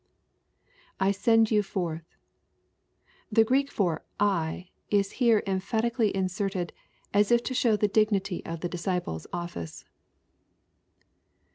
[0.63, 2.15] [/ send you forth,]
[3.31, 4.03] The Greek for"
[4.47, 6.73] I" is here emphatically inserted,
[7.13, 9.85] as if to show the dignity o^the disciple's office.